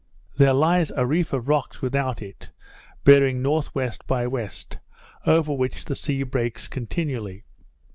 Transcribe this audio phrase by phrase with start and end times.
[0.37, 2.49] There lies a reef of rocks without it,
[3.03, 3.89] bearing N.W.
[4.07, 4.47] by W.,
[5.27, 7.43] over which the sea breaks continually.